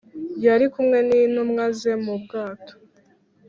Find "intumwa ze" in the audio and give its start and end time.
1.21-1.93